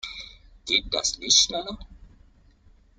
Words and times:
Geht 0.65 0.91
das 0.91 1.19
nicht 1.19 1.37
schneller? 1.37 1.77